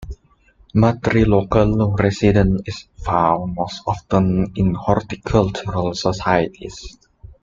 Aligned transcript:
Matrilocal 0.73 1.95
residence 1.99 2.63
is 2.65 2.87
found 3.05 3.53
most 3.53 3.83
often 3.85 4.51
in 4.55 4.73
horticultural 4.73 5.93
societies. 5.93 6.97